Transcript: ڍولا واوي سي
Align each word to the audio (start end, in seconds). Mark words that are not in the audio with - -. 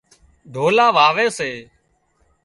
ڍولا 0.53 0.87
واوي 0.97 1.27
سي 1.37 1.51